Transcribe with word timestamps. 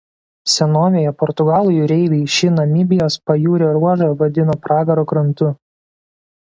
Senovėje 0.51 1.11
portugalų 1.23 1.75
jūreiviai 1.75 2.31
šį 2.37 2.51
Namibijos 2.57 3.19
pajūrio 3.31 3.71
ruožą 3.77 4.09
vadino 4.23 4.61
"Pragaro 4.67 5.09
krantu". 5.13 5.57